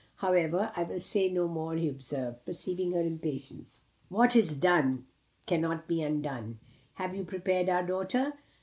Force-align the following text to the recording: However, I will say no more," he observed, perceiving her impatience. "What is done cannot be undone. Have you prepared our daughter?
However, 0.15 0.71
I 0.75 0.81
will 0.81 0.99
say 0.99 1.29
no 1.29 1.47
more," 1.47 1.75
he 1.75 1.87
observed, 1.87 2.43
perceiving 2.43 2.93
her 2.93 3.01
impatience. 3.01 3.81
"What 4.09 4.35
is 4.35 4.55
done 4.55 5.05
cannot 5.45 5.87
be 5.87 6.01
undone. 6.01 6.57
Have 6.95 7.13
you 7.13 7.23
prepared 7.23 7.69
our 7.69 7.85
daughter? 7.85 8.33